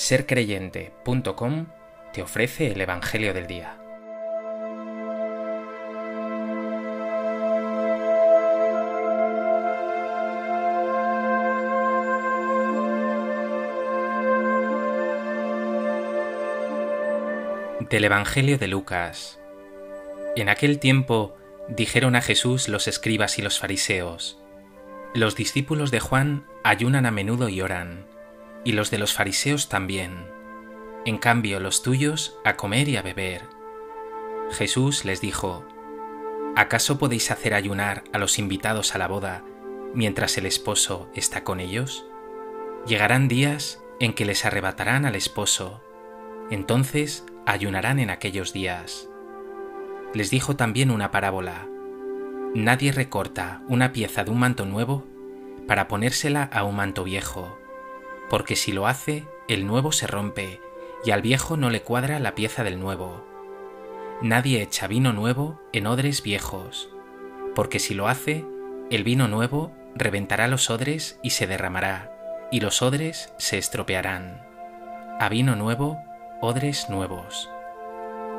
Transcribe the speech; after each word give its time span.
sercreyente.com 0.00 1.66
te 2.14 2.22
ofrece 2.22 2.72
el 2.72 2.80
Evangelio 2.80 3.34
del 3.34 3.46
Día. 3.46 3.76
Del 17.90 18.04
Evangelio 18.04 18.56
de 18.56 18.68
Lucas. 18.68 19.38
En 20.34 20.48
aquel 20.48 20.78
tiempo 20.78 21.36
dijeron 21.68 22.16
a 22.16 22.22
Jesús 22.22 22.70
los 22.70 22.88
escribas 22.88 23.38
y 23.38 23.42
los 23.42 23.58
fariseos, 23.58 24.38
Los 25.12 25.36
discípulos 25.36 25.90
de 25.90 26.00
Juan 26.00 26.46
ayunan 26.64 27.04
a 27.04 27.10
menudo 27.10 27.50
y 27.50 27.60
oran, 27.60 28.06
y 28.64 28.72
los 28.72 28.90
de 28.90 28.98
los 28.98 29.12
fariseos 29.12 29.68
también. 29.68 30.26
En 31.04 31.18
cambio 31.18 31.60
los 31.60 31.82
tuyos 31.82 32.38
a 32.44 32.56
comer 32.56 32.88
y 32.88 32.96
a 32.96 33.02
beber. 33.02 33.48
Jesús 34.50 35.04
les 35.04 35.20
dijo, 35.20 35.64
¿acaso 36.56 36.98
podéis 36.98 37.30
hacer 37.30 37.54
ayunar 37.54 38.04
a 38.12 38.18
los 38.18 38.38
invitados 38.38 38.94
a 38.94 38.98
la 38.98 39.08
boda 39.08 39.44
mientras 39.94 40.36
el 40.38 40.46
esposo 40.46 41.08
está 41.14 41.44
con 41.44 41.60
ellos? 41.60 42.06
Llegarán 42.86 43.28
días 43.28 43.80
en 44.00 44.14
que 44.14 44.24
les 44.24 44.44
arrebatarán 44.44 45.04
al 45.04 45.14
esposo, 45.14 45.82
entonces 46.50 47.24
ayunarán 47.46 47.98
en 47.98 48.10
aquellos 48.10 48.52
días. 48.52 49.08
Les 50.14 50.30
dijo 50.30 50.56
también 50.56 50.90
una 50.90 51.10
parábola. 51.10 51.68
Nadie 52.54 52.90
recorta 52.90 53.62
una 53.68 53.92
pieza 53.92 54.24
de 54.24 54.30
un 54.32 54.40
manto 54.40 54.66
nuevo 54.66 55.06
para 55.68 55.86
ponérsela 55.86 56.42
a 56.42 56.64
un 56.64 56.74
manto 56.74 57.04
viejo, 57.04 57.59
porque 58.30 58.54
si 58.54 58.72
lo 58.72 58.86
hace, 58.86 59.26
el 59.48 59.66
nuevo 59.66 59.92
se 59.92 60.06
rompe 60.06 60.60
y 61.04 61.10
al 61.10 61.20
viejo 61.20 61.56
no 61.56 61.68
le 61.68 61.82
cuadra 61.82 62.20
la 62.20 62.34
pieza 62.34 62.62
del 62.62 62.78
nuevo. 62.78 63.26
Nadie 64.22 64.62
echa 64.62 64.86
vino 64.86 65.12
nuevo 65.12 65.60
en 65.72 65.86
odres 65.86 66.22
viejos, 66.22 66.90
porque 67.54 67.80
si 67.80 67.92
lo 67.92 68.06
hace, 68.06 68.44
el 68.90 69.02
vino 69.02 69.28
nuevo 69.28 69.72
reventará 69.96 70.46
los 70.46 70.70
odres 70.70 71.18
y 71.22 71.30
se 71.30 71.46
derramará, 71.46 72.12
y 72.52 72.60
los 72.60 72.82
odres 72.82 73.32
se 73.38 73.58
estropearán. 73.58 74.46
A 75.18 75.28
vino 75.28 75.56
nuevo 75.56 75.98
odres 76.40 76.88
nuevos. 76.88 77.50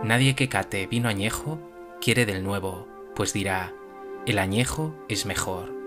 Nadie 0.03 0.35
que 0.35 0.49
cate 0.49 0.87
vino 0.87 1.09
añejo 1.09 1.59
quiere 1.99 2.25
del 2.25 2.43
nuevo, 2.43 2.87
pues 3.15 3.33
dirá, 3.33 3.73
el 4.25 4.39
añejo 4.39 4.95
es 5.09 5.25
mejor. 5.25 5.80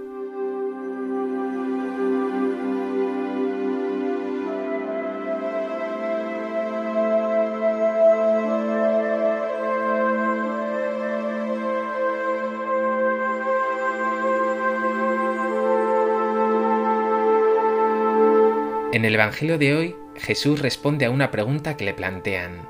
En 18.94 19.04
el 19.04 19.16
Evangelio 19.16 19.58
de 19.58 19.74
hoy 19.74 19.96
Jesús 20.14 20.60
responde 20.60 21.04
a 21.04 21.10
una 21.10 21.32
pregunta 21.32 21.76
que 21.76 21.84
le 21.84 21.94
plantean. 21.94 22.68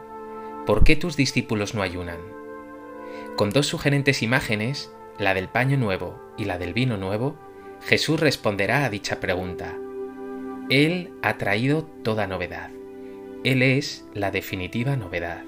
¿Por 0.64 0.82
qué 0.82 0.96
tus 0.96 1.18
discípulos 1.18 1.74
no 1.74 1.82
ayunan? 1.82 2.16
Con 3.36 3.50
dos 3.50 3.66
sugerentes 3.66 4.22
imágenes, 4.22 4.90
la 5.18 5.34
del 5.34 5.50
paño 5.50 5.76
nuevo 5.76 6.18
y 6.38 6.46
la 6.46 6.56
del 6.56 6.72
vino 6.72 6.96
nuevo, 6.96 7.36
Jesús 7.82 8.20
responderá 8.20 8.86
a 8.86 8.88
dicha 8.88 9.20
pregunta. 9.20 9.76
Él 10.70 11.12
ha 11.20 11.36
traído 11.36 11.82
toda 12.02 12.26
novedad. 12.26 12.70
Él 13.44 13.60
es 13.60 14.06
la 14.14 14.30
definitiva 14.30 14.96
novedad. 14.96 15.44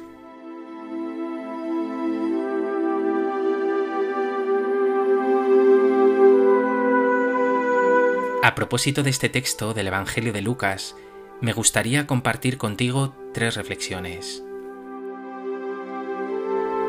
A 8.46 8.54
propósito 8.54 9.02
de 9.02 9.10
este 9.10 9.28
texto 9.28 9.74
del 9.74 9.88
Evangelio 9.88 10.32
de 10.32 10.40
Lucas, 10.40 10.94
me 11.40 11.52
gustaría 11.52 12.06
compartir 12.06 12.58
contigo 12.58 13.12
tres 13.34 13.56
reflexiones. 13.56 14.40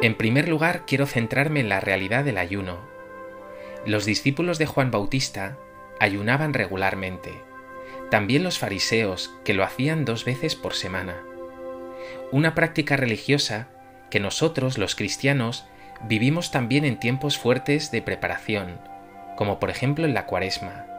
En 0.03 0.13
primer 0.13 0.47
lugar, 0.47 0.83
quiero 0.85 1.07
centrarme 1.07 1.59
en 1.59 1.67
la 1.67 1.79
realidad 1.79 2.23
del 2.23 2.37
ayuno. 2.37 2.77
Los 3.87 4.05
discípulos 4.05 4.59
de 4.59 4.67
Juan 4.67 4.91
Bautista 4.91 5.57
ayunaban 5.99 6.53
regularmente, 6.53 7.41
también 8.11 8.43
los 8.43 8.59
fariseos, 8.59 9.33
que 9.43 9.55
lo 9.55 9.63
hacían 9.63 10.05
dos 10.05 10.25
veces 10.25 10.55
por 10.55 10.75
semana. 10.75 11.23
Una 12.31 12.53
práctica 12.53 12.97
religiosa 12.97 13.67
que 14.11 14.19
nosotros, 14.19 14.77
los 14.77 14.93
cristianos, 14.93 15.65
vivimos 16.03 16.51
también 16.51 16.85
en 16.85 16.99
tiempos 16.99 17.39
fuertes 17.39 17.89
de 17.89 18.03
preparación, 18.03 18.79
como 19.35 19.59
por 19.59 19.71
ejemplo 19.71 20.05
en 20.05 20.13
la 20.13 20.27
cuaresma. 20.27 20.96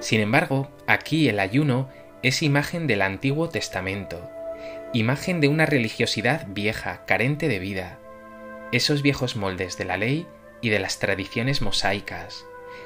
Sin 0.00 0.20
embargo, 0.20 0.68
aquí 0.86 1.28
el 1.28 1.40
ayuno 1.40 1.88
es 2.22 2.42
imagen 2.42 2.86
del 2.86 3.02
Antiguo 3.02 3.48
Testamento, 3.48 4.30
imagen 4.92 5.40
de 5.40 5.48
una 5.48 5.66
religiosidad 5.66 6.46
vieja, 6.48 7.04
carente 7.04 7.48
de 7.48 7.58
vida, 7.58 7.98
esos 8.72 9.02
viejos 9.02 9.36
moldes 9.36 9.76
de 9.76 9.84
la 9.84 9.96
ley 9.96 10.26
y 10.60 10.68
de 10.68 10.78
las 10.78 10.98
tradiciones 10.98 11.62
mosaicas, 11.62 12.44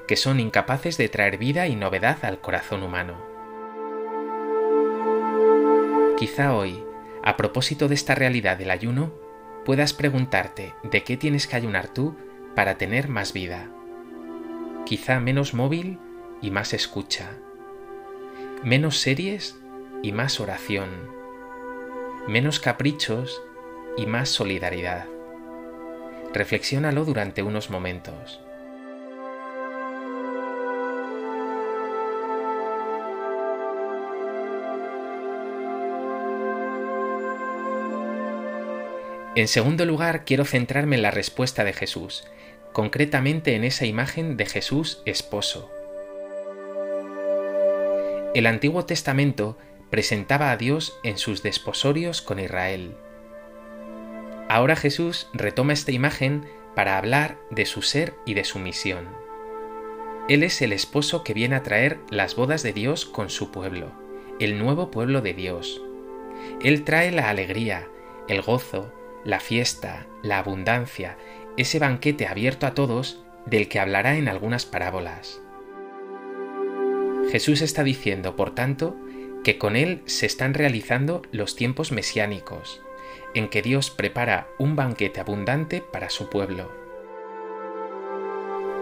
que 0.08 0.16
son 0.16 0.40
incapaces 0.40 0.96
de 0.96 1.08
traer 1.08 1.38
vida 1.38 1.66
y 1.66 1.76
novedad 1.76 2.24
al 2.24 2.40
corazón 2.40 2.82
humano. 2.82 3.20
Quizá 6.18 6.54
hoy, 6.54 6.82
a 7.22 7.36
propósito 7.36 7.88
de 7.88 7.94
esta 7.94 8.14
realidad 8.14 8.56
del 8.56 8.70
ayuno, 8.70 9.12
puedas 9.64 9.92
preguntarte 9.92 10.74
de 10.82 11.02
qué 11.04 11.16
tienes 11.16 11.46
que 11.46 11.56
ayunar 11.56 11.88
tú 11.88 12.16
para 12.54 12.78
tener 12.78 13.08
más 13.08 13.32
vida. 13.32 13.68
Quizá 14.84 15.20
menos 15.20 15.54
móvil 15.54 15.98
y 16.42 16.50
más 16.50 16.74
escucha, 16.74 17.30
menos 18.64 18.98
series 18.98 19.56
y 20.02 20.12
más 20.12 20.40
oración, 20.40 20.90
menos 22.26 22.60
caprichos 22.60 23.40
y 23.96 24.06
más 24.06 24.28
solidaridad. 24.28 25.06
Reflexiónalo 26.34 27.04
durante 27.04 27.42
unos 27.42 27.70
momentos. 27.70 28.40
En 39.34 39.48
segundo 39.48 39.86
lugar, 39.86 40.24
quiero 40.24 40.44
centrarme 40.44 40.96
en 40.96 41.02
la 41.02 41.10
respuesta 41.10 41.64
de 41.64 41.72
Jesús, 41.72 42.24
concretamente 42.72 43.54
en 43.54 43.64
esa 43.64 43.86
imagen 43.86 44.36
de 44.36 44.46
Jesús 44.46 45.02
esposo. 45.06 45.70
El 48.34 48.46
Antiguo 48.46 48.86
Testamento 48.86 49.58
presentaba 49.90 50.52
a 50.52 50.56
Dios 50.56 50.98
en 51.02 51.18
sus 51.18 51.42
desposorios 51.42 52.22
con 52.22 52.38
Israel. 52.40 52.96
Ahora 54.48 54.74
Jesús 54.74 55.28
retoma 55.34 55.74
esta 55.74 55.92
imagen 55.92 56.46
para 56.74 56.96
hablar 56.96 57.36
de 57.50 57.66
su 57.66 57.82
ser 57.82 58.14
y 58.24 58.32
de 58.32 58.44
su 58.44 58.58
misión. 58.58 59.06
Él 60.30 60.44
es 60.44 60.62
el 60.62 60.72
esposo 60.72 61.24
que 61.24 61.34
viene 61.34 61.56
a 61.56 61.62
traer 61.62 61.98
las 62.08 62.34
bodas 62.34 62.62
de 62.62 62.72
Dios 62.72 63.04
con 63.04 63.28
su 63.28 63.50
pueblo, 63.50 63.92
el 64.40 64.58
nuevo 64.58 64.90
pueblo 64.90 65.20
de 65.20 65.34
Dios. 65.34 65.82
Él 66.62 66.84
trae 66.84 67.10
la 67.10 67.28
alegría, 67.28 67.86
el 68.28 68.40
gozo, 68.40 68.90
la 69.24 69.40
fiesta, 69.40 70.06
la 70.22 70.38
abundancia, 70.38 71.18
ese 71.58 71.78
banquete 71.78 72.26
abierto 72.26 72.66
a 72.66 72.72
todos 72.72 73.22
del 73.44 73.68
que 73.68 73.78
hablará 73.78 74.16
en 74.16 74.28
algunas 74.28 74.64
parábolas. 74.64 75.42
Jesús 77.30 77.62
está 77.62 77.84
diciendo, 77.84 78.36
por 78.36 78.54
tanto, 78.54 78.96
que 79.44 79.58
con 79.58 79.76
Él 79.76 80.02
se 80.06 80.26
están 80.26 80.54
realizando 80.54 81.22
los 81.32 81.56
tiempos 81.56 81.92
mesiánicos, 81.92 82.82
en 83.34 83.48
que 83.48 83.62
Dios 83.62 83.90
prepara 83.90 84.48
un 84.58 84.76
banquete 84.76 85.20
abundante 85.20 85.80
para 85.80 86.10
su 86.10 86.28
pueblo. 86.28 86.70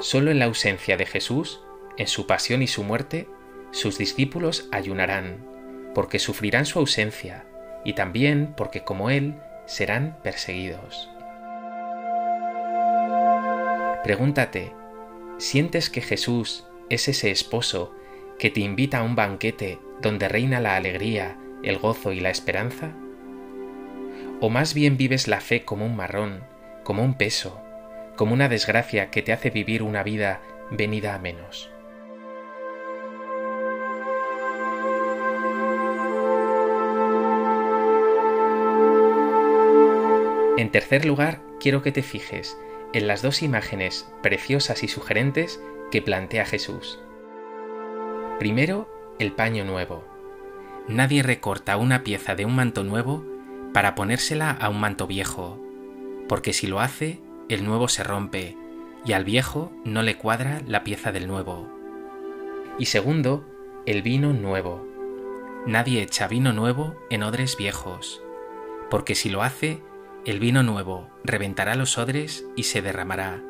Solo 0.00 0.30
en 0.30 0.38
la 0.38 0.46
ausencia 0.46 0.96
de 0.96 1.06
Jesús, 1.06 1.62
en 1.96 2.06
su 2.06 2.26
pasión 2.26 2.62
y 2.62 2.66
su 2.66 2.82
muerte, 2.82 3.28
sus 3.70 3.98
discípulos 3.98 4.68
ayunarán, 4.72 5.46
porque 5.94 6.18
sufrirán 6.18 6.66
su 6.66 6.78
ausencia, 6.78 7.46
y 7.84 7.94
también 7.94 8.54
porque 8.56 8.82
como 8.82 9.10
Él 9.10 9.36
serán 9.66 10.18
perseguidos. 10.22 11.08
Pregúntate, 14.02 14.72
¿sientes 15.38 15.90
que 15.90 16.00
Jesús 16.00 16.66
es 16.88 17.08
ese 17.08 17.30
esposo 17.30 17.94
que 18.40 18.50
te 18.50 18.60
invita 18.60 19.00
a 19.00 19.02
un 19.02 19.14
banquete 19.14 19.78
donde 20.00 20.26
reina 20.26 20.60
la 20.60 20.74
alegría, 20.74 21.36
el 21.62 21.76
gozo 21.76 22.10
y 22.10 22.20
la 22.20 22.30
esperanza? 22.30 22.94
¿O 24.40 24.48
más 24.48 24.72
bien 24.72 24.96
vives 24.96 25.28
la 25.28 25.42
fe 25.42 25.66
como 25.66 25.84
un 25.84 25.94
marrón, 25.94 26.42
como 26.82 27.04
un 27.04 27.18
peso, 27.18 27.60
como 28.16 28.32
una 28.32 28.48
desgracia 28.48 29.10
que 29.10 29.20
te 29.20 29.34
hace 29.34 29.50
vivir 29.50 29.82
una 29.82 30.02
vida 30.02 30.40
venida 30.70 31.14
a 31.14 31.18
menos? 31.18 31.70
En 40.56 40.70
tercer 40.70 41.04
lugar, 41.04 41.42
quiero 41.60 41.82
que 41.82 41.92
te 41.92 42.02
fijes 42.02 42.56
en 42.94 43.06
las 43.06 43.20
dos 43.20 43.42
imágenes 43.42 44.10
preciosas 44.22 44.82
y 44.82 44.88
sugerentes 44.88 45.60
que 45.90 46.00
plantea 46.00 46.46
Jesús. 46.46 47.00
Primero, 48.40 48.88
el 49.18 49.32
paño 49.32 49.66
nuevo. 49.66 50.02
Nadie 50.88 51.22
recorta 51.22 51.76
una 51.76 52.02
pieza 52.02 52.34
de 52.34 52.46
un 52.46 52.56
manto 52.56 52.84
nuevo 52.84 53.22
para 53.74 53.94
ponérsela 53.94 54.50
a 54.50 54.70
un 54.70 54.80
manto 54.80 55.06
viejo, 55.06 55.60
porque 56.26 56.54
si 56.54 56.66
lo 56.66 56.80
hace, 56.80 57.20
el 57.50 57.66
nuevo 57.66 57.86
se 57.88 58.02
rompe 58.02 58.56
y 59.04 59.12
al 59.12 59.24
viejo 59.26 59.70
no 59.84 60.00
le 60.02 60.16
cuadra 60.16 60.62
la 60.66 60.84
pieza 60.84 61.12
del 61.12 61.28
nuevo. 61.28 61.68
Y 62.78 62.86
segundo, 62.86 63.44
el 63.84 64.00
vino 64.00 64.32
nuevo. 64.32 64.88
Nadie 65.66 66.00
echa 66.00 66.26
vino 66.26 66.54
nuevo 66.54 66.96
en 67.10 67.22
odres 67.22 67.58
viejos, 67.58 68.22
porque 68.88 69.14
si 69.16 69.28
lo 69.28 69.42
hace, 69.42 69.82
el 70.24 70.40
vino 70.40 70.62
nuevo 70.62 71.10
reventará 71.24 71.74
los 71.74 71.98
odres 71.98 72.46
y 72.56 72.62
se 72.62 72.80
derramará, 72.80 73.42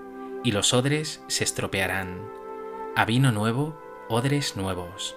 y 0.43 0.51
los 0.51 0.75
odres 0.75 1.23
se 1.29 1.45
estropearán. 1.45 2.19
A 2.97 3.05
vino 3.05 3.31
nuevo, 3.31 3.81
odres 4.11 4.57
nuevos. 4.57 5.17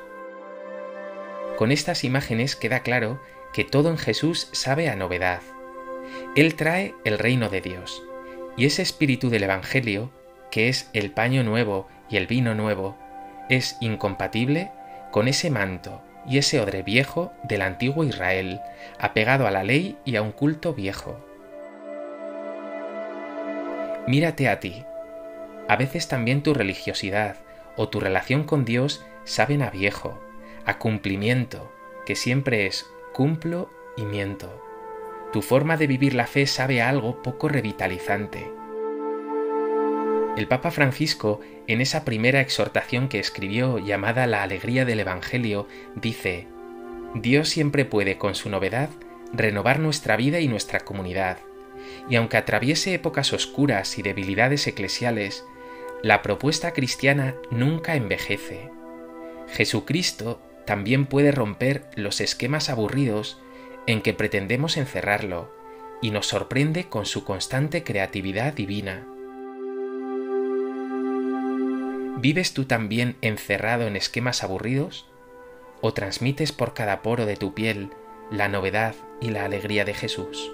Con 1.57 1.71
estas 1.71 2.03
imágenes 2.03 2.55
queda 2.55 2.81
claro 2.81 3.19
que 3.51 3.63
todo 3.63 3.89
en 3.89 3.97
Jesús 3.97 4.49
sabe 4.51 4.87
a 4.87 4.95
novedad. 4.95 5.41
Él 6.35 6.53
trae 6.53 6.93
el 7.03 7.17
reino 7.17 7.49
de 7.49 7.61
Dios, 7.61 8.03
y 8.55 8.65
ese 8.65 8.83
espíritu 8.83 9.31
del 9.31 9.43
Evangelio, 9.43 10.11
que 10.51 10.69
es 10.69 10.91
el 10.93 11.09
paño 11.09 11.43
nuevo 11.43 11.87
y 12.07 12.17
el 12.17 12.27
vino 12.27 12.53
nuevo, 12.53 12.95
es 13.49 13.77
incompatible 13.81 14.69
con 15.11 15.27
ese 15.27 15.49
manto 15.49 16.03
y 16.27 16.37
ese 16.37 16.61
odre 16.61 16.83
viejo 16.83 17.33
del 17.43 17.63
antiguo 17.63 18.03
Israel, 18.03 18.61
apegado 18.99 19.47
a 19.47 19.51
la 19.51 19.63
ley 19.63 19.97
y 20.05 20.17
a 20.17 20.21
un 20.21 20.31
culto 20.31 20.75
viejo. 20.75 21.19
Mírate 24.05 24.49
a 24.49 24.59
ti. 24.59 24.85
A 25.67 25.77
veces 25.77 26.07
también 26.07 26.43
tu 26.43 26.53
religiosidad 26.53 27.37
o 27.75 27.89
tu 27.89 27.99
relación 27.99 28.43
con 28.43 28.65
Dios 28.65 29.05
saben 29.23 29.61
a 29.61 29.69
viejo, 29.69 30.19
a 30.65 30.77
cumplimiento, 30.79 31.71
que 32.05 32.15
siempre 32.15 32.65
es 32.67 32.89
cumplo 33.13 33.69
y 33.95 34.03
miento. 34.03 34.61
Tu 35.31 35.41
forma 35.41 35.77
de 35.77 35.87
vivir 35.87 36.13
la 36.13 36.27
fe 36.27 36.45
sabe 36.45 36.81
a 36.81 36.89
algo 36.89 37.21
poco 37.23 37.47
revitalizante. 37.49 38.51
El 40.37 40.47
Papa 40.47 40.71
Francisco, 40.71 41.41
en 41.67 41.79
esa 41.79 42.05
primera 42.05 42.41
exhortación 42.41 43.07
que 43.07 43.19
escribió 43.19 43.77
llamada 43.77 44.25
La 44.25 44.43
Alegría 44.43 44.83
del 44.83 44.99
Evangelio, 44.99 45.67
dice, 45.95 46.47
Dios 47.13 47.49
siempre 47.49 47.85
puede, 47.85 48.17
con 48.17 48.33
su 48.33 48.49
novedad, 48.49 48.89
renovar 49.31 49.79
nuestra 49.79 50.17
vida 50.17 50.39
y 50.39 50.47
nuestra 50.47 50.79
comunidad, 50.79 51.37
y 52.09 52.15
aunque 52.15 52.37
atraviese 52.37 52.93
épocas 52.93 53.33
oscuras 53.33 53.97
y 53.99 54.01
debilidades 54.01 54.65
eclesiales, 54.65 55.45
la 56.03 56.21
propuesta 56.21 56.73
cristiana 56.73 57.35
nunca 57.49 57.95
envejece. 57.95 58.69
Jesucristo 59.47 60.41
también 60.65 61.05
puede 61.05 61.31
romper 61.31 61.89
los 61.95 62.19
esquemas 62.19 62.69
aburridos 62.69 63.41
en 63.87 64.01
que 64.01 64.13
pretendemos 64.13 64.75
encerrarlo 64.75 65.55
y 66.01 66.11
nos 66.11 66.27
sorprende 66.27 66.89
con 66.89 67.05
su 67.05 67.23
constante 67.23 67.85
creatividad 67.85 68.53
divina. 68.53 69.07
¿Vives 72.17 72.53
tú 72.53 72.65
también 72.65 73.15
encerrado 73.21 73.87
en 73.87 73.95
esquemas 73.95 74.43
aburridos? 74.43 75.07
¿O 75.79 75.93
transmites 75.93 76.51
por 76.51 76.73
cada 76.73 77.01
poro 77.01 77.25
de 77.25 77.37
tu 77.37 77.53
piel 77.53 77.91
la 78.29 78.49
novedad 78.49 78.95
y 79.21 79.29
la 79.29 79.45
alegría 79.45 79.85
de 79.85 79.93
Jesús? 79.93 80.51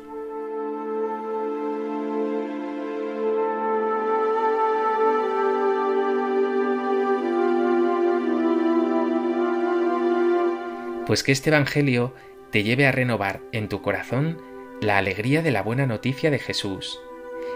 Pues 11.10 11.24
que 11.24 11.32
este 11.32 11.50
Evangelio 11.50 12.14
te 12.52 12.62
lleve 12.62 12.86
a 12.86 12.92
renovar 12.92 13.42
en 13.52 13.68
tu 13.68 13.82
corazón 13.82 14.38
la 14.80 15.00
alegría 15.00 15.42
de 15.42 15.50
la 15.50 15.64
buena 15.64 15.88
noticia 15.88 16.30
de 16.30 16.38
Jesús 16.38 17.00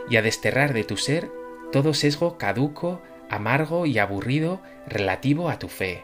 y 0.10 0.16
a 0.16 0.24
desterrar 0.24 0.74
de 0.74 0.84
tu 0.84 0.98
ser 0.98 1.32
todo 1.72 1.94
sesgo 1.94 2.40
caduco, 2.40 3.04
amargo 3.30 3.86
y 3.86 4.00
aburrido 4.00 4.60
relativo 4.88 5.52
a 5.52 5.60
tu 5.60 5.68
fe, 5.68 6.04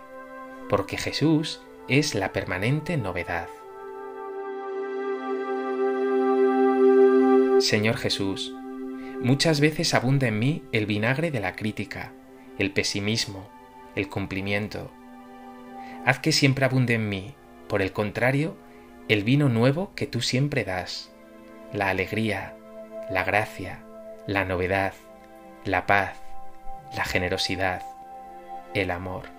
porque 0.69 0.95
Jesús 0.95 1.59
es 1.87 2.13
la 2.13 2.33
permanente 2.33 2.97
novedad. 2.97 3.47
Señor 7.61 7.97
Jesús, 7.97 8.53
muchas 9.21 9.59
veces 9.59 9.95
abunda 9.95 10.27
en 10.27 10.37
mí 10.37 10.61
el 10.71 10.85
vinagre 10.85 11.31
de 11.31 11.39
la 11.39 11.55
crítica, 11.55 12.13
el 12.59 12.69
pesimismo, 12.73 13.49
el 13.95 14.07
cumplimiento. 14.07 14.91
Haz 16.05 16.19
que 16.19 16.31
siempre 16.31 16.65
abunde 16.65 16.95
en 16.95 17.09
mí 17.09 17.35
por 17.69 17.83
el 17.83 17.93
contrario, 17.93 18.57
el 19.09 19.23
vino 19.23 19.47
nuevo 19.47 19.93
que 19.95 20.07
tú 20.07 20.21
siempre 20.21 20.63
das, 20.63 21.11
la 21.71 21.89
alegría, 21.89 22.55
la 23.11 23.23
gracia, 23.23 23.83
la 24.25 24.43
novedad, 24.43 24.93
la 25.65 25.85
paz, 25.85 26.15
la 26.95 27.05
generosidad, 27.05 27.83
el 28.73 28.89
amor. 28.89 29.38